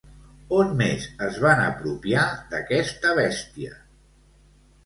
[0.59, 3.79] On més es van apropiar d'aquesta bèstia?